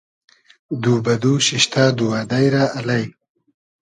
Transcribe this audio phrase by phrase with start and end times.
[0.81, 2.89] دو بۂ دو شیشتۂ دووئدݷ رۂ الݷ